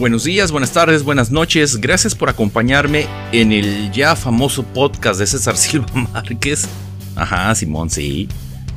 [0.00, 1.76] Buenos días, buenas tardes, buenas noches.
[1.76, 6.66] Gracias por acompañarme en el ya famoso podcast de César Silva Márquez.
[7.16, 8.26] Ajá, Simón, sí.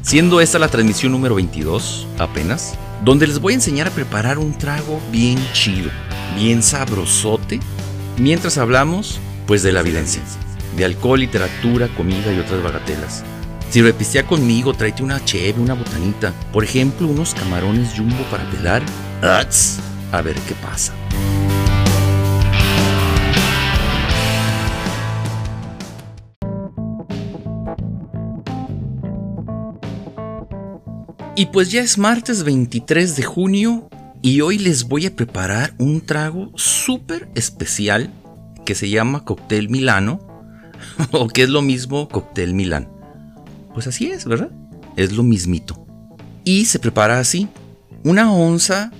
[0.01, 4.57] Siendo esta la transmisión número 22, apenas, donde les voy a enseñar a preparar un
[4.57, 5.89] trago bien chido,
[6.35, 7.61] bien sabrosote,
[8.17, 10.19] mientras hablamos, pues, de la vida en sí,
[10.75, 13.23] de alcohol, literatura, comida y otras bagatelas.
[13.69, 18.83] Si repistía conmigo, tráete una cheve, una botanita, por ejemplo, unos camarones jumbo para pelar.
[19.21, 19.79] ¡Ats!
[20.11, 20.93] A ver qué pasa.
[31.35, 33.89] Y pues ya es martes 23 de junio
[34.21, 38.11] y hoy les voy a preparar un trago súper especial
[38.65, 40.19] que se llama cóctel Milano
[41.11, 42.87] o que es lo mismo cóctel Milán.
[43.73, 44.51] Pues así es, ¿verdad?
[44.95, 45.87] Es lo mismito.
[46.43, 47.47] Y se prepara así.
[48.03, 48.91] Una onza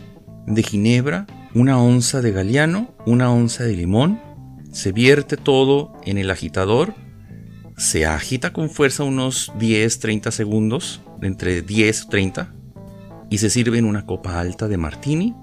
[0.48, 4.20] de ginebra, una onza de galiano, una onza de limón.
[4.72, 6.96] Se vierte todo en el agitador.
[7.78, 12.54] Se agita con fuerza unos 10-30 segundos entre 10 y 30
[13.30, 15.36] y se sirve en una copa alta de martini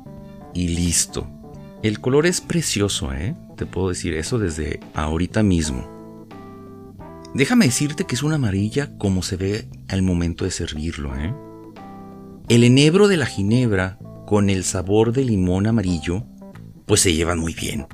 [0.54, 1.28] y listo.
[1.82, 3.34] El color es precioso, ¿eh?
[3.56, 5.88] Te puedo decir eso desde ahorita mismo.
[7.34, 11.34] Déjame decirte que es una amarilla como se ve al momento de servirlo, ¿eh?
[12.48, 16.24] El enebro de la ginebra con el sabor de limón amarillo,
[16.86, 17.86] pues se llevan muy bien.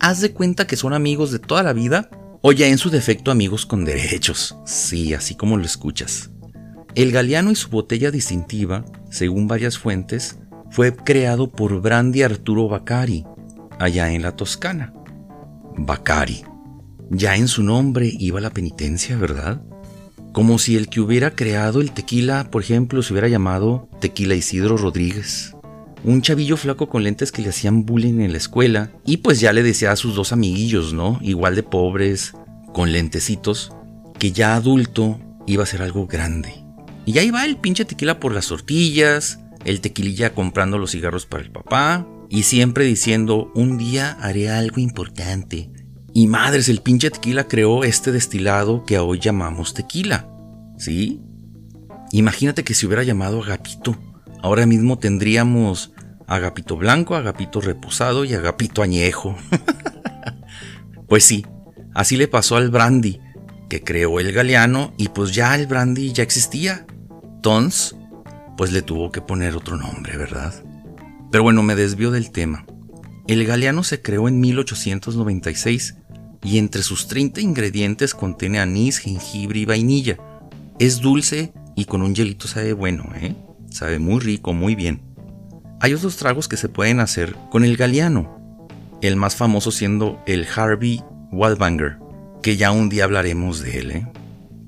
[0.00, 2.10] Haz de cuenta que son amigos de toda la vida
[2.42, 4.56] o ya en su defecto amigos con derechos.
[4.64, 6.30] Sí, así como lo escuchas.
[6.94, 10.38] El Galeano y su botella distintiva, según varias fuentes,
[10.70, 13.24] fue creado por Brandi Arturo Baccari,
[13.78, 14.92] allá en la Toscana.
[15.76, 16.44] Baccari.
[17.10, 19.62] Ya en su nombre iba la penitencia, ¿verdad?
[20.32, 24.76] Como si el que hubiera creado el tequila, por ejemplo, se hubiera llamado Tequila Isidro
[24.76, 25.54] Rodríguez.
[26.04, 29.52] Un chavillo flaco con lentes que le hacían bullying en la escuela y pues ya
[29.52, 31.18] le decía a sus dos amiguillos, ¿no?
[31.22, 32.34] Igual de pobres,
[32.72, 33.72] con lentecitos,
[34.18, 36.64] que ya adulto iba a ser algo grande.
[37.04, 41.42] Y ahí va el pinche tequila por las tortillas, el tequililla comprando los cigarros para
[41.42, 45.70] el papá, y siempre diciendo, un día haré algo importante.
[46.12, 50.28] Y madres, el pinche tequila creó este destilado que hoy llamamos tequila.
[50.76, 51.22] ¿Sí?
[52.12, 53.96] Imagínate que se hubiera llamado agapito.
[54.42, 55.92] Ahora mismo tendríamos
[56.26, 59.36] agapito blanco, agapito reposado y agapito añejo.
[61.08, 61.44] pues sí,
[61.94, 63.20] así le pasó al brandy,
[63.68, 66.86] que creó el galeano y pues ya el brandy ya existía.
[67.42, 67.96] Tons,
[68.56, 70.54] pues le tuvo que poner otro nombre, ¿verdad?
[71.30, 72.66] Pero bueno, me desvió del tema.
[73.26, 75.96] El galeano se creó en 1896
[76.42, 80.16] y entre sus 30 ingredientes contiene anís, jengibre y vainilla.
[80.78, 83.34] Es dulce y con un hielito sabe bueno, ¿eh?
[83.78, 85.00] Sabe muy rico, muy bien.
[85.78, 88.58] Hay otros tragos que se pueden hacer con el galeano,
[89.02, 91.00] el más famoso siendo el Harvey
[91.30, 91.98] Wildbanger,
[92.42, 94.12] que ya un día hablaremos de él, ¿eh?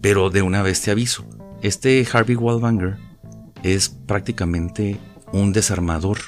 [0.01, 1.25] Pero de una vez te aviso,
[1.61, 2.99] este Harvey Wildbanger
[3.65, 4.97] es prácticamente
[5.33, 6.19] un desarmador.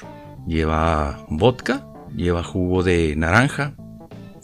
[0.45, 3.75] Lleva vodka, lleva jugo de naranja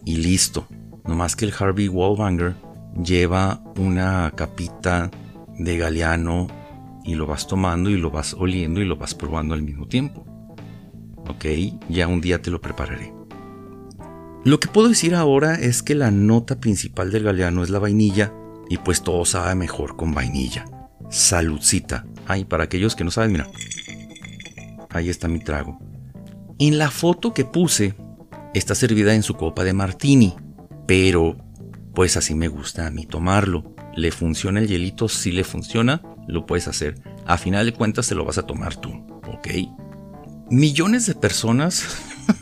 [0.05, 0.65] y listo.
[1.05, 2.55] No más que el Harvey Wallbanger
[3.03, 5.11] lleva una capita
[5.57, 6.47] de galeano
[7.09, 10.25] y lo vas tomando y lo vas oliendo y lo vas probando al mismo tiempo.
[11.27, 11.45] Ok,
[11.89, 13.11] ya un día te lo prepararé.
[14.43, 18.31] Lo que puedo decir ahora es que la nota principal del galeano es la vainilla
[18.69, 20.65] y pues todo sabe mejor con vainilla.
[21.09, 22.05] Saludcita.
[22.27, 23.47] Ay, para aquellos que no saben, mira.
[24.91, 25.79] Ahí está mi trago.
[26.59, 27.95] En la foto que puse,
[28.53, 30.35] está servida en su copa de martini.
[30.85, 31.37] Pero,
[31.95, 33.75] pues así me gusta a mí tomarlo.
[33.95, 35.09] ¿Le funciona el hielito?
[35.09, 37.01] Si le funciona, lo puedes hacer.
[37.25, 38.89] A final de cuentas, te lo vas a tomar tú.
[39.27, 39.47] ¿Ok?
[40.49, 41.85] Millones de personas,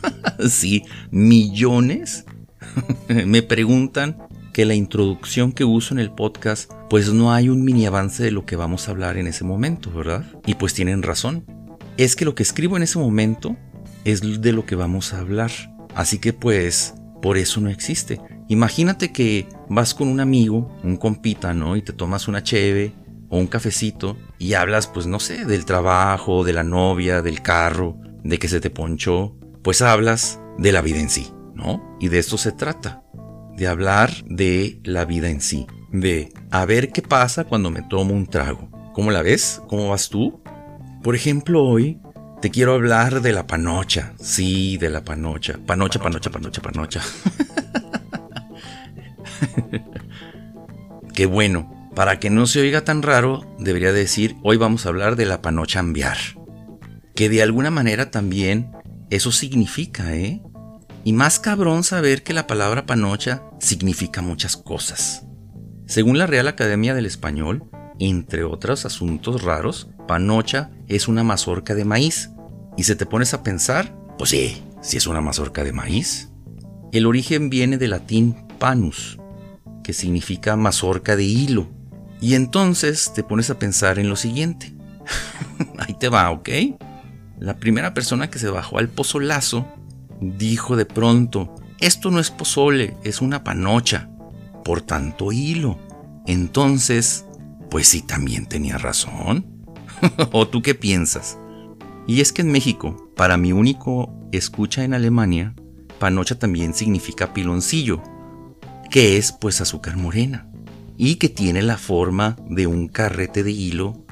[0.48, 2.24] sí, millones,
[3.08, 4.16] me preguntan
[4.52, 8.30] que la introducción que uso en el podcast, pues no hay un mini avance de
[8.30, 10.24] lo que vamos a hablar en ese momento, ¿verdad?
[10.46, 11.44] Y pues tienen razón.
[11.96, 13.56] Es que lo que escribo en ese momento
[14.04, 15.50] es de lo que vamos a hablar.
[15.94, 18.20] Así que pues, por eso no existe.
[18.48, 21.76] Imagínate que vas con un amigo, un compita, ¿no?
[21.76, 22.94] Y te tomas una cheve
[23.28, 27.96] o un cafecito y hablas, pues no sé, del trabajo, de la novia, del carro,
[28.24, 29.36] de que se te ponchó.
[29.62, 31.96] Pues hablas de la vida en sí, ¿no?
[32.00, 33.02] Y de esto se trata
[33.56, 38.14] de hablar de la vida en sí, de a ver qué pasa cuando me tomo
[38.14, 38.70] un trago.
[38.94, 39.60] ¿Cómo la ves?
[39.68, 40.42] ¿Cómo vas tú?
[41.02, 42.00] Por ejemplo, hoy
[42.40, 44.14] te quiero hablar de la panocha.
[44.20, 45.58] Sí, de la panocha.
[45.66, 47.02] Panocha, panocha, panocha, panocha.
[51.14, 51.74] Qué bueno.
[51.94, 55.42] Para que no se oiga tan raro, debería decir, hoy vamos a hablar de la
[55.42, 56.16] panocha ambiar.
[57.16, 58.70] Que de alguna manera también
[59.10, 60.40] eso significa, ¿eh?
[61.02, 65.24] Y más cabrón saber que la palabra panocha significa muchas cosas.
[65.86, 67.64] Según la Real Academia del Español,
[67.98, 72.30] entre otros asuntos raros, panocha es una mazorca de maíz.
[72.76, 76.30] Y se te pones a pensar, pues sí, si es una mazorca de maíz.
[76.92, 79.18] El origen viene del latín panus,
[79.84, 81.68] que significa mazorca de hilo.
[82.20, 84.74] Y entonces te pones a pensar en lo siguiente.
[85.78, 86.48] Ahí te va, ¿ok?
[87.38, 89.66] La primera persona que se bajó al pozolazo
[90.20, 94.10] dijo de pronto, esto no es pozole, es una panocha,
[94.64, 95.78] por tanto hilo.
[96.26, 97.24] Entonces,
[97.70, 99.57] pues sí, también tenía razón.
[100.32, 101.38] ¿O tú qué piensas?
[102.06, 105.54] Y es que en México, para mi único escucha en Alemania,
[105.98, 108.02] panocha también significa piloncillo,
[108.90, 110.48] que es pues azúcar morena,
[110.96, 114.04] y que tiene la forma de un carrete de hilo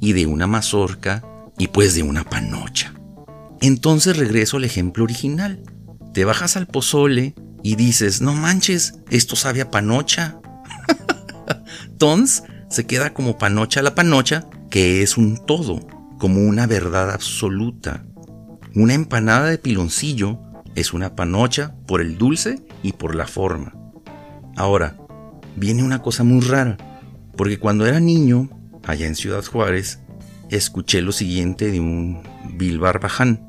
[0.00, 1.22] y de una mazorca
[1.58, 2.94] y pues de una panocha.
[3.60, 5.62] Entonces regreso al ejemplo original.
[6.12, 10.40] Te bajas al pozole y dices, no manches, esto sabe a panocha.
[11.98, 15.86] Tons se queda como panocha la panocha, que es un todo,
[16.18, 18.06] como una verdad absoluta.
[18.74, 20.40] Una empanada de piloncillo
[20.74, 23.74] es una panocha por el dulce y por la forma.
[24.56, 24.96] Ahora,
[25.56, 26.78] viene una cosa muy rara,
[27.36, 28.48] porque cuando era niño,
[28.82, 30.00] allá en Ciudad Juárez,
[30.48, 32.22] escuché lo siguiente de un
[32.54, 33.46] Bill Barbaján.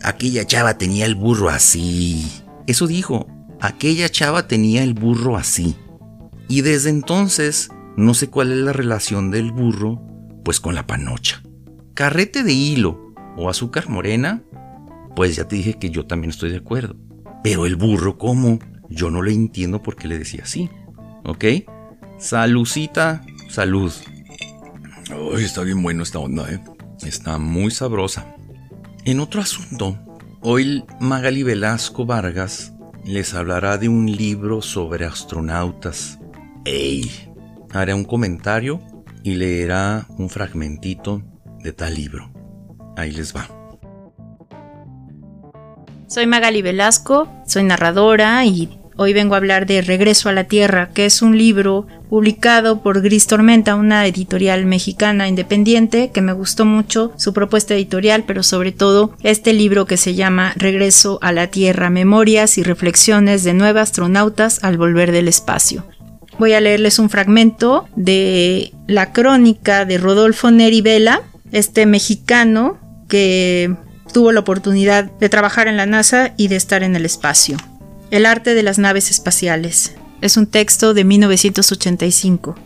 [0.00, 2.24] Aquella chava tenía el burro así.
[2.68, 3.26] Eso dijo,
[3.60, 5.74] aquella chava tenía el burro así.
[6.46, 10.11] Y desde entonces no sé cuál es la relación del burro
[10.44, 11.42] pues con la panocha.
[11.94, 14.42] Carrete de hilo o azúcar morena,
[15.14, 16.96] pues ya te dije que yo también estoy de acuerdo.
[17.42, 18.58] Pero el burro, ¿cómo?
[18.88, 20.70] Yo no le entiendo por qué le decía así.
[21.24, 21.44] ¿Ok?
[22.18, 23.92] Salucita, salud.
[25.10, 26.60] Uy, está bien bueno esta onda, ¿eh?
[27.02, 28.36] Está muy sabrosa.
[29.04, 29.98] En otro asunto,
[30.40, 32.72] hoy Magali Velasco Vargas
[33.04, 36.18] les hablará de un libro sobre astronautas.
[36.64, 37.10] ¡Ey!
[37.72, 38.80] Haré un comentario
[39.22, 41.22] y leerá un fragmentito
[41.60, 42.32] de tal libro.
[42.96, 43.48] Ahí les va.
[46.08, 50.90] Soy Magali Velasco, soy narradora y Hoy vengo a hablar de Regreso a la Tierra,
[50.92, 56.66] que es un libro publicado por Gris Tormenta, una editorial mexicana independiente que me gustó
[56.66, 61.46] mucho su propuesta editorial, pero sobre todo este libro que se llama Regreso a la
[61.46, 65.86] Tierra, Memorias y Reflexiones de nueve astronautas al volver del espacio.
[66.42, 71.22] Voy a leerles un fragmento de la crónica de Rodolfo Neri Vela,
[71.52, 73.76] este mexicano que
[74.12, 77.56] tuvo la oportunidad de trabajar en la NASA y de estar en el espacio.
[78.10, 79.94] El arte de las naves espaciales.
[80.20, 82.56] Es un texto de 1985.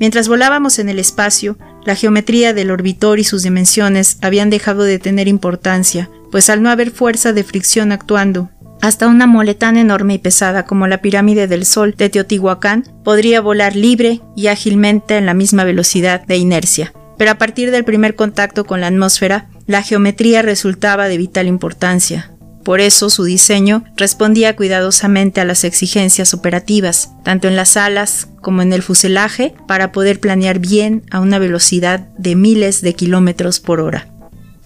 [0.00, 4.98] Mientras volábamos en el espacio, la geometría del orbitor y sus dimensiones habían dejado de
[4.98, 8.48] tener importancia, pues al no haber fuerza de fricción actuando,
[8.80, 13.40] hasta una mole tan enorme y pesada como la pirámide del Sol de Teotihuacán podría
[13.40, 16.92] volar libre y ágilmente en la misma velocidad de inercia.
[17.16, 22.32] Pero a partir del primer contacto con la atmósfera, la geometría resultaba de vital importancia.
[22.64, 28.62] Por eso su diseño respondía cuidadosamente a las exigencias operativas, tanto en las alas como
[28.62, 33.80] en el fuselaje, para poder planear bien a una velocidad de miles de kilómetros por
[33.80, 34.08] hora.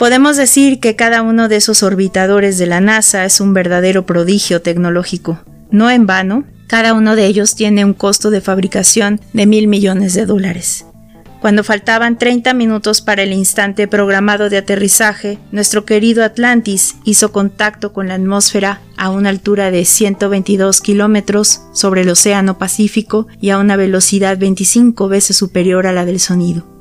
[0.03, 4.61] Podemos decir que cada uno de esos orbitadores de la NASA es un verdadero prodigio
[4.61, 5.39] tecnológico.
[5.71, 10.15] No en vano, cada uno de ellos tiene un costo de fabricación de mil millones
[10.15, 10.87] de dólares.
[11.41, 17.93] Cuando faltaban 30 minutos para el instante programado de aterrizaje, nuestro querido Atlantis hizo contacto
[17.93, 23.59] con la atmósfera a una altura de 122 kilómetros sobre el Océano Pacífico y a
[23.59, 26.72] una velocidad 25 veces superior a la del sonido.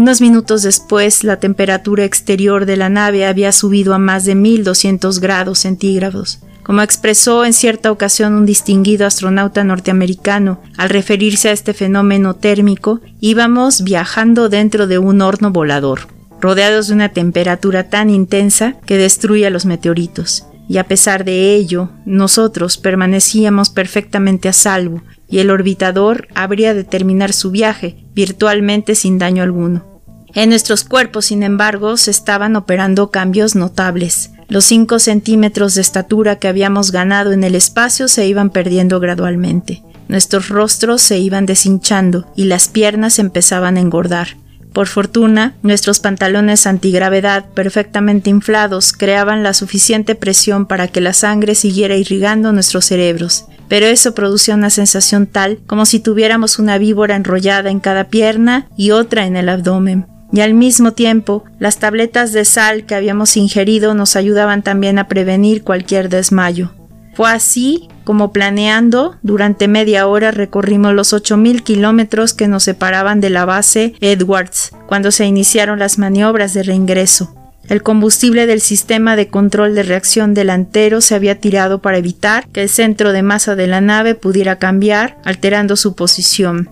[0.00, 5.20] Unos minutos después, la temperatura exterior de la nave había subido a más de 1200
[5.20, 11.74] grados centígrados, como expresó en cierta ocasión un distinguido astronauta norteamericano al referirse a este
[11.74, 16.08] fenómeno térmico, íbamos viajando dentro de un horno volador,
[16.40, 20.46] rodeados de una temperatura tan intensa que destruye los meteoritos.
[20.66, 26.84] Y a pesar de ello, nosotros permanecíamos perfectamente a salvo, y el orbitador habría de
[26.84, 29.89] terminar su viaje virtualmente sin daño alguno.
[30.34, 34.30] En nuestros cuerpos, sin embargo, se estaban operando cambios notables.
[34.48, 39.82] Los cinco centímetros de estatura que habíamos ganado en el espacio se iban perdiendo gradualmente.
[40.08, 44.36] Nuestros rostros se iban deshinchando y las piernas empezaban a engordar.
[44.72, 51.56] Por fortuna, nuestros pantalones antigravedad perfectamente inflados creaban la suficiente presión para que la sangre
[51.56, 57.16] siguiera irrigando nuestros cerebros, pero eso producía una sensación tal como si tuviéramos una víbora
[57.16, 60.06] enrollada en cada pierna y otra en el abdomen.
[60.32, 65.08] Y al mismo tiempo las tabletas de sal que habíamos ingerido nos ayudaban también a
[65.08, 66.72] prevenir cualquier desmayo.
[67.14, 73.30] Fue así como planeando, durante media hora recorrimos los 8.000 kilómetros que nos separaban de
[73.30, 77.34] la base Edwards cuando se iniciaron las maniobras de reingreso.
[77.68, 82.62] El combustible del sistema de control de reacción delantero se había tirado para evitar que
[82.62, 86.68] el centro de masa de la nave pudiera cambiar, alterando su posición.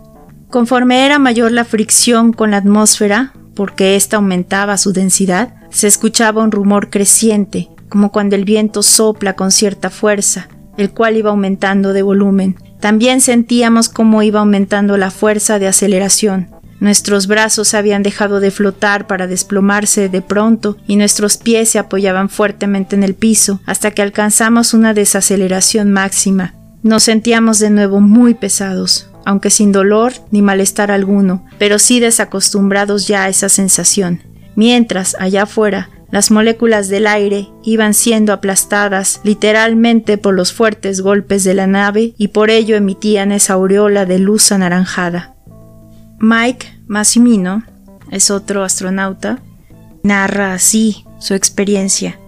[0.50, 6.44] Conforme era mayor la fricción con la atmósfera, porque ésta aumentaba su densidad, se escuchaba
[6.44, 10.46] un rumor creciente, como cuando el viento sopla con cierta fuerza,
[10.76, 12.54] el cual iba aumentando de volumen.
[12.78, 16.50] También sentíamos cómo iba aumentando la fuerza de aceleración.
[16.78, 22.28] Nuestros brazos habían dejado de flotar para desplomarse de pronto y nuestros pies se apoyaban
[22.28, 26.54] fuertemente en el piso hasta que alcanzamos una desaceleración máxima.
[26.84, 33.06] Nos sentíamos de nuevo muy pesados, aunque sin dolor ni malestar alguno, pero sí desacostumbrados
[33.08, 34.22] ya a esa sensación.
[34.56, 41.44] Mientras, allá afuera, las moléculas del aire iban siendo aplastadas literalmente por los fuertes golpes
[41.44, 45.34] de la nave y por ello emitían esa aureola de luz anaranjada.
[46.18, 47.64] Mike Massimino
[48.10, 49.42] es otro astronauta,
[50.02, 52.18] narra así su experiencia.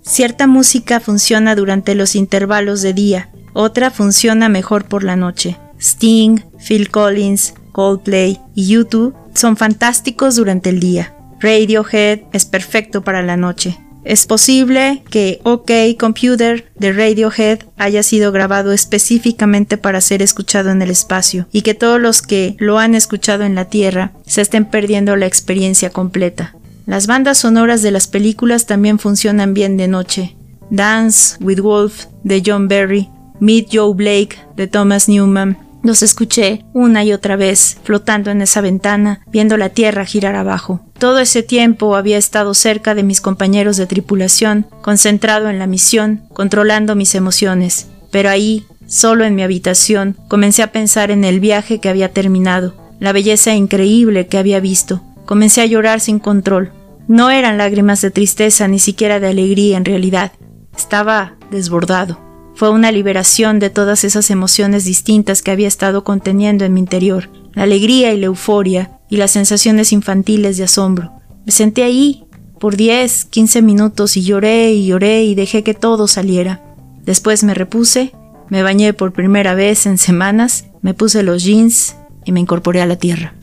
[0.00, 5.58] Cierta música funciona durante los intervalos de día, otra funciona mejor por la noche.
[5.80, 11.14] Sting, Phil Collins, Coldplay y YouTube son fantásticos durante el día.
[11.40, 13.78] Radiohead es perfecto para la noche.
[14.06, 20.80] Es posible que OK Computer de Radiohead haya sido grabado específicamente para ser escuchado en
[20.80, 24.64] el espacio y que todos los que lo han escuchado en la Tierra se estén
[24.64, 26.54] perdiendo la experiencia completa.
[26.86, 30.36] Las bandas sonoras de las películas también funcionan bien de noche.
[30.70, 33.08] Dance with Wolf de John Barry,
[33.40, 38.60] Meet Joe Blake de Thomas Newman, los escuché una y otra vez, flotando en esa
[38.60, 40.80] ventana, viendo la tierra girar abajo.
[40.98, 46.22] Todo ese tiempo había estado cerca de mis compañeros de tripulación, concentrado en la misión,
[46.32, 47.88] controlando mis emociones.
[48.10, 52.74] Pero ahí, solo en mi habitación, comencé a pensar en el viaje que había terminado,
[52.98, 55.02] la belleza increíble que había visto.
[55.26, 56.72] Comencé a llorar sin control.
[57.08, 60.32] No eran lágrimas de tristeza ni siquiera de alegría en realidad.
[60.76, 62.25] Estaba desbordado.
[62.56, 67.28] Fue una liberación de todas esas emociones distintas que había estado conteniendo en mi interior,
[67.52, 71.12] la alegría y la euforia y las sensaciones infantiles de asombro.
[71.44, 72.24] Me senté ahí
[72.58, 76.64] por 10, 15 minutos y lloré y lloré y dejé que todo saliera.
[77.04, 78.12] Después me repuse,
[78.48, 82.86] me bañé por primera vez en semanas, me puse los jeans y me incorporé a
[82.86, 83.34] la tierra.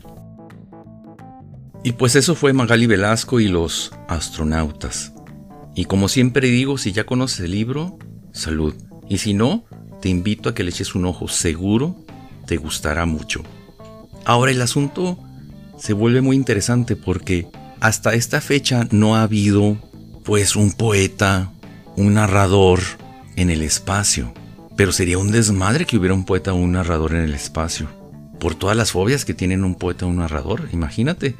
[1.84, 5.12] Y pues eso fue Magali Velasco y los astronautas.
[5.76, 7.96] Y como siempre digo, si ya conoces el libro,
[8.32, 8.74] salud.
[9.08, 9.64] Y si no,
[10.00, 11.96] te invito a que le eches un ojo seguro,
[12.46, 13.42] te gustará mucho.
[14.24, 15.18] Ahora el asunto
[15.78, 17.46] se vuelve muy interesante porque
[17.80, 19.76] hasta esta fecha no ha habido
[20.24, 21.52] pues un poeta,
[21.96, 22.80] un narrador
[23.36, 24.32] en el espacio.
[24.76, 27.88] Pero sería un desmadre que hubiera un poeta o un narrador en el espacio.
[28.40, 31.36] Por todas las fobias que tienen un poeta o un narrador, imagínate.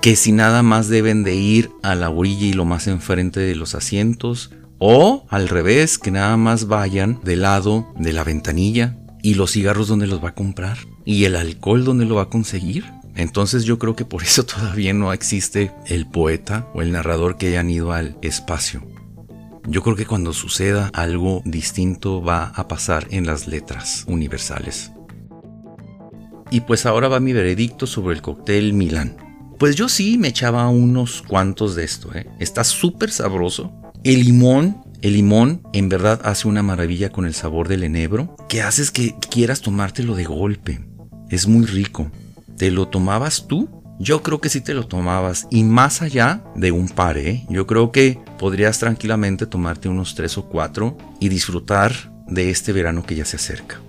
[0.00, 3.54] Que si nada más deben de ir a la orilla y lo más enfrente de
[3.54, 9.34] los asientos, o al revés, que nada más vayan del lado de la ventanilla y
[9.34, 12.84] los cigarros donde los va a comprar y el alcohol donde lo va a conseguir.
[13.16, 17.48] Entonces yo creo que por eso todavía no existe el poeta o el narrador que
[17.48, 18.86] hayan ido al espacio.
[19.66, 24.92] Yo creo que cuando suceda algo distinto va a pasar en las letras universales.
[26.50, 29.16] Y pues ahora va mi veredicto sobre el cóctel Milán.
[29.58, 32.26] Pues yo sí me echaba unos cuantos de esto, ¿eh?
[32.38, 33.72] Está súper sabroso.
[34.04, 38.60] El limón, el limón en verdad hace una maravilla con el sabor del enebro, que
[38.60, 40.84] haces que quieras tomártelo de golpe.
[41.30, 42.10] Es muy rico.
[42.58, 43.82] ¿Te lo tomabas tú?
[43.98, 45.48] Yo creo que sí te lo tomabas.
[45.50, 47.46] Y más allá de un par, ¿eh?
[47.48, 53.06] Yo creo que podrías tranquilamente tomarte unos tres o cuatro y disfrutar de este verano
[53.06, 53.80] que ya se acerca.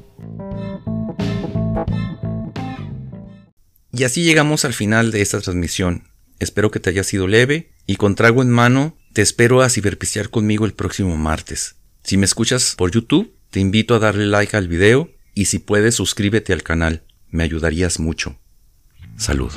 [3.91, 6.03] Y así llegamos al final de esta transmisión.
[6.39, 10.29] Espero que te haya sido leve y con trago en mano te espero a ciberpiciar
[10.29, 11.77] conmigo el próximo martes.
[12.03, 15.95] Si me escuchas por YouTube, te invito a darle like al video y si puedes
[15.95, 18.37] suscríbete al canal, me ayudarías mucho.
[19.15, 19.53] Salud.